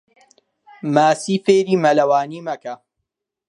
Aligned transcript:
ماسی 0.93 1.35
فێری 1.45 1.75
مەلەوانی 1.83 2.45
مەکە. 2.47 2.73